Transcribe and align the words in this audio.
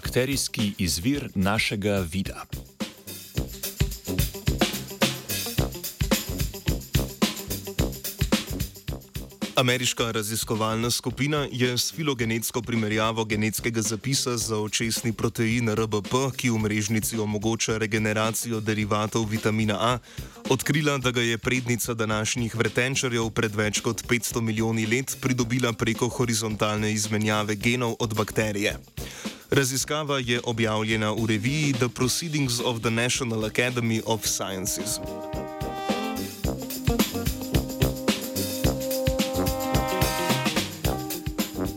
Bakterijski 0.00 0.72
izvir 0.78 1.28
našega 1.34 2.06
vida. 2.12 2.44
Ameriška 9.56 10.10
raziskovalna 10.10 10.90
skupina 10.90 11.48
je 11.52 11.78
s 11.78 11.92
filogenetsko 11.92 12.62
primerjavo 12.62 13.24
genetskega 13.24 13.82
zapisa 13.82 14.36
za 14.36 14.56
očesni 14.56 15.12
protein 15.12 15.68
RBP, 15.68 16.14
ki 16.36 16.50
v 16.50 16.58
mrežnici 16.58 17.18
omogoča 17.18 17.76
regeneracijo 17.78 18.60
derivatov 18.60 19.28
vitamina 19.28 19.76
A, 19.80 19.98
odkrila, 20.48 20.98
da 20.98 21.10
ga 21.10 21.20
je 21.20 21.38
prednica 21.38 21.94
današnjih 21.94 22.56
vretenčarjev 22.56 23.30
pred 23.30 23.54
več 23.54 23.80
kot 23.80 24.02
500 24.08 24.40
milijoni 24.40 24.86
let 24.86 25.16
pridobila 25.20 25.72
preko 25.72 26.08
horizontalne 26.08 26.92
izmenjave 26.92 27.54
genov 27.54 27.96
od 27.98 28.14
bakterije. 28.14 28.78
Raziskava 29.50 30.18
je 30.18 30.40
objavljena 30.44 31.10
v 31.12 31.26
reviji 31.26 31.72
The 31.72 31.88
Proceedings 31.88 32.60
of 32.64 32.80
the 32.80 32.90
National 32.90 33.44
Academy 33.44 34.00
of 34.06 34.26
Sciences. 34.26 35.00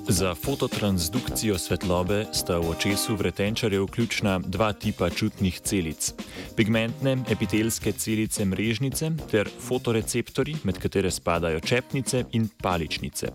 Za 0.08 0.36
fototransdukcijo 0.36 1.58
svetlobe 1.58 2.26
sta 2.34 2.58
v 2.58 2.70
očesu 2.70 3.16
vretenčarjev 3.16 3.88
ključna 3.88 4.40
dva 4.40 4.74
tipa 4.74 5.10
čutnih 5.10 5.60
celic: 5.60 6.14
pigmentne 6.56 7.18
epitelske 7.30 7.92
celice 7.92 8.46
mrežnice 8.46 9.12
ter 9.32 9.50
fotoreceptori, 9.68 10.56
med 10.64 10.78
katere 10.78 11.12
spadajo 11.12 11.60
čepnice 11.60 12.24
in 12.32 12.50
paličnice. 12.62 13.28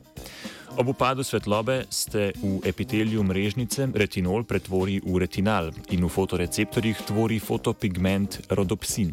Ob 0.78 0.88
upadu 0.88 1.24
svetlobe 1.24 1.84
se 1.90 2.32
v 2.42 2.60
epitelju 2.62 3.22
mrežnice 3.26 3.88
retinol 3.94 4.44
pretvori 4.46 5.00
v 5.02 5.18
retinal 5.18 5.72
in 5.90 6.04
v 6.06 6.08
fotoreceptorjih 6.08 7.00
tvori 7.02 7.38
fotopigment 7.42 8.38
rodopsin. 8.54 9.10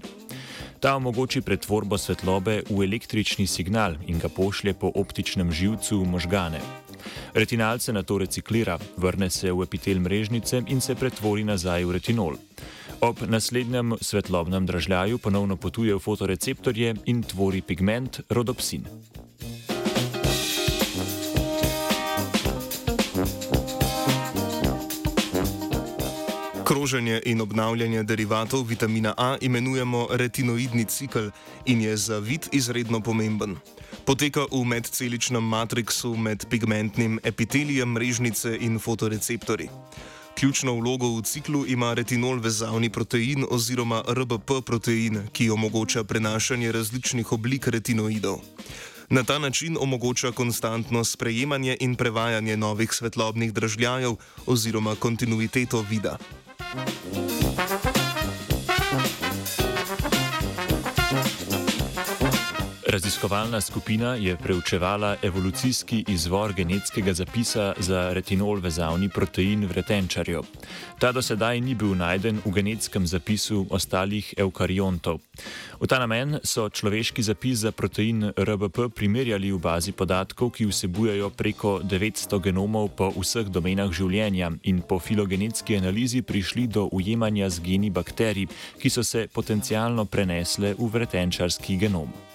Ta 0.80 0.94
omogoči 0.96 1.42
pretvorbo 1.42 1.98
svetlobe 1.98 2.62
v 2.70 2.86
električni 2.86 3.48
signal 3.50 3.98
in 4.06 4.22
ga 4.22 4.30
pošlje 4.30 4.76
po 4.78 4.92
optičnem 4.94 5.50
živcu 5.50 6.04
v 6.04 6.06
možgane. 6.06 6.62
Retinal 7.34 7.80
se 7.80 7.94
na 7.94 8.04
to 8.04 8.22
reciklira, 8.22 8.78
vrne 8.98 9.30
se 9.30 9.50
v 9.50 9.66
epitel 9.66 9.98
mrežnice 10.00 10.62
in 10.70 10.82
se 10.82 10.94
pretvori 10.96 11.44
nazaj 11.44 11.82
v 11.82 11.92
retinol. 11.98 12.38
Ob 13.02 13.26
naslednjem 13.26 13.98
svetlobnem 14.02 14.66
dražljaju 14.66 15.18
ponovno 15.18 15.58
potuje 15.58 15.96
v 15.96 16.00
fotoreceptorje 16.00 16.94
in 17.06 17.24
tvori 17.24 17.62
pigment 17.62 18.22
rodopsin. 18.30 18.86
Kroženje 26.66 27.22
in 27.26 27.42
obnavljanje 27.42 28.04
derivatov 28.04 28.64
vitamina 28.66 29.14
A 29.18 29.38
imenujemo 29.42 30.08
retinoidni 30.12 30.86
cikl 30.86 31.30
in 31.66 31.82
je 31.82 31.98
za 31.98 32.18
vid 32.20 32.48
izredno 32.52 33.00
pomemben. 33.00 33.56
Poteka 34.06 34.48
v 34.52 34.64
medceličnem 34.66 35.44
matriksu 35.44 36.16
med 36.18 36.46
pigmentnim 36.50 37.20
epitelijem 37.24 37.92
mrežnice 37.92 38.58
in 38.60 38.80
fotoreceptorji. 38.80 39.70
Ključno 40.40 40.74
vlogo 40.74 41.08
v 41.18 41.22
ciklu 41.22 41.66
ima 41.68 41.94
retinol 41.94 42.40
vezavni 42.40 42.90
protein 42.90 43.46
oziroma 43.50 44.02
RBP 44.10 44.66
protein, 44.66 45.20
ki 45.32 45.50
omogoča 45.50 46.04
prenašanje 46.04 46.72
različnih 46.72 47.32
oblik 47.32 47.68
retinoidov. 47.68 48.42
Na 49.10 49.24
ta 49.24 49.40
način 49.40 49.78
omogoča 49.80 50.32
konstantno 50.32 51.04
sprejemanje 51.04 51.78
in 51.80 51.96
prevajanje 51.96 52.58
novih 52.58 52.92
svetlobnih 52.92 53.54
držljajev 53.54 54.16
oziroma 54.46 54.96
kontinuiteto 54.96 55.86
vida. 55.90 56.18
Thank 56.76 57.85
you. 57.85 57.85
Raziskovalna 62.96 63.62
skupina 63.62 64.16
je 64.16 64.38
preučevala 64.38 65.16
evolucijski 65.22 66.06
izvor 66.08 66.54
genetskega 66.54 67.14
zapisa 67.14 67.74
za 67.78 68.14
retinol 68.14 68.60
vezavni 68.60 69.10
protein 69.10 69.66
vretenčarjev. 69.66 70.44
Ta 71.00 71.12
do 71.12 71.22
sedaj 71.22 71.60
ni 71.60 71.76
bil 71.76 71.92
najden 71.96 72.40
v 72.46 72.52
genetskem 72.52 73.08
zapisu 73.08 73.66
ostalih 73.70 74.34
eukariontov. 74.38 75.20
V 75.82 75.88
ta 75.88 76.00
namen 76.00 76.40
so 76.44 76.70
človeški 76.70 77.24
zapis 77.24 77.68
za 77.68 77.72
protein 77.72 78.32
RBP 78.38 78.88
primerjali 78.96 79.52
v 79.52 79.60
bazi 79.60 79.92
podatkov, 79.92 80.56
ki 80.56 80.66
vsebujejo 80.66 81.30
preko 81.36 81.82
900 81.84 82.40
genomov 82.40 82.96
po 82.96 83.12
vseh 83.12 83.52
domenah 83.52 83.92
življenja 83.92 84.54
in 84.64 84.80
po 84.82 85.00
filogenetski 85.00 85.76
analizi 85.76 86.22
prišli 86.22 86.68
do 86.68 86.88
ujemanja 86.96 87.50
z 87.50 87.60
geni 87.60 87.92
bakterij, 87.92 88.48
ki 88.80 88.90
so 88.90 89.04
se 89.04 89.28
potencialno 89.28 90.06
prenesle 90.06 90.72
v 90.80 90.88
vretenčarski 90.96 91.76
genom. 91.76 92.35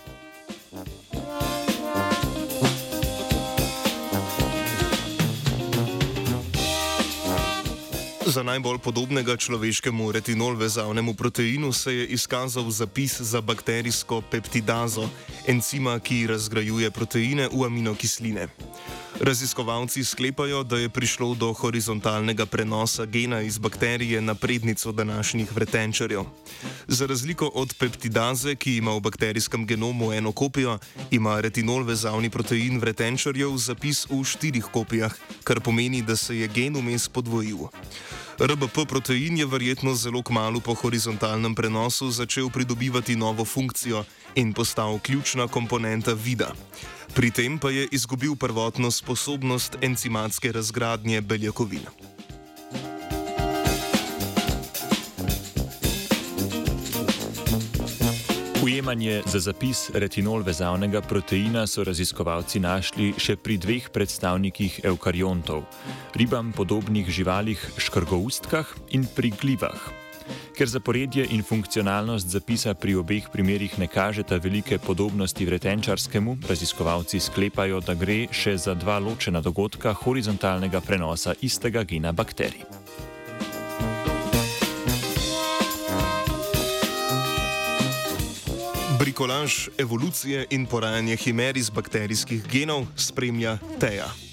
Za 8.30 8.46
najbolj 8.46 8.78
podobnega 8.78 9.34
človeškemu 9.34 10.12
retinol 10.14 10.54
vezavnemu 10.54 11.14
proteinu 11.18 11.72
se 11.74 11.94
je 11.94 12.06
izkazal 12.14 12.70
zapis 12.70 13.18
za 13.20 13.40
bakterijsko 13.40 14.22
peptidazo, 14.22 15.08
encima, 15.50 15.98
ki 15.98 16.30
razgrajuje 16.30 16.90
proteine 16.90 17.48
v 17.50 17.66
aminokisline. 17.66 18.46
Raziskovalci 19.20 20.04
sklepajo, 20.04 20.62
da 20.62 20.78
je 20.78 20.88
prišlo 20.88 21.34
do 21.34 21.52
horizontalnega 21.52 22.46
prenosa 22.46 23.04
gena 23.06 23.40
iz 23.42 23.58
bakterije 23.58 24.20
na 24.20 24.34
prednico 24.34 24.92
današnjih 24.92 25.52
vretenčarjev. 25.52 26.24
Za 26.88 27.06
razliko 27.06 27.50
od 27.54 27.74
peptidaze, 27.78 28.54
ki 28.54 28.76
ima 28.76 28.94
v 28.94 29.00
bakterijskem 29.00 29.66
genomu 29.66 30.12
eno 30.12 30.32
kopijo, 30.32 30.78
ima 31.10 31.40
retinol 31.40 31.82
vezavni 31.82 32.30
protein 32.30 32.78
vretenčarjev 32.78 33.56
zapis 33.56 34.06
v 34.10 34.24
štirih 34.24 34.64
kopijah, 34.72 35.14
kar 35.44 35.60
pomeni, 35.60 36.02
da 36.02 36.16
se 36.16 36.38
je 36.38 36.48
gen 36.48 36.76
vmes 36.78 37.08
podvojil. 37.08 37.66
RBP 38.40 38.88
protein 38.88 39.36
je 39.36 39.46
verjetno 39.46 39.94
zelo 39.94 40.22
kmalo 40.22 40.60
po 40.60 40.72
horizontalnem 40.74 41.54
prenosu 41.54 42.10
začel 42.10 42.48
pridobivati 42.50 43.16
novo 43.16 43.44
funkcijo 43.44 44.04
in 44.34 44.52
postal 44.52 44.98
ključna 44.98 45.48
komponenta 45.48 46.12
vida. 46.12 46.54
Pri 47.14 47.30
tem 47.30 47.58
pa 47.58 47.70
je 47.70 47.88
izgubil 47.92 48.36
prvotno 48.36 48.90
sposobnost 48.90 49.76
encimatske 49.82 50.52
razgradnje 50.52 51.20
beljakovin. 51.20 51.84
Ujemanje 58.60 59.22
za 59.26 59.38
zapis 59.40 59.88
retinol 59.94 60.42
vezavnega 60.44 61.00
proteina 61.00 61.62
so 61.66 61.80
raziskovalci 61.84 62.60
našli 62.60 63.14
še 63.16 63.38
pri 63.40 63.56
dveh 63.56 63.86
predstavnikih 63.88 64.84
eukariontov: 64.84 65.64
ribam 66.12 66.52
podobnih 66.52 67.08
živalih 67.08 67.56
škrgoustkah 67.80 68.68
in 68.92 69.08
pri 69.16 69.32
glivah. 69.32 69.80
Ker 70.52 70.68
zaporedje 70.68 71.24
in 71.32 71.40
funkcionalnost 71.40 72.28
zapisa 72.28 72.74
pri 72.76 73.00
obeh 73.00 73.32
primerih 73.32 73.78
ne 73.80 73.88
kažeta 73.88 74.36
velike 74.36 74.76
podobnosti 74.78 75.46
vretenčarskemu, 75.46 76.36
raziskovalci 76.44 77.16
sklepajo, 77.16 77.80
da 77.80 77.96
gre 77.96 78.28
še 78.28 78.58
za 78.60 78.76
dva 78.76 79.00
ločena 79.00 79.40
dogodka 79.40 79.96
horizontalnega 80.04 80.84
prenosa 80.84 81.32
istega 81.40 81.88
gena 81.88 82.12
bakterij. 82.12 82.79
Brikolaž 89.00 89.68
evolucije 89.78 90.46
in 90.50 90.66
porajanje 90.66 91.16
himer 91.16 91.56
iz 91.56 91.70
bakterijskih 91.70 92.44
genov 92.52 92.84
spremlja 92.96 93.58
Teja. 93.80 94.29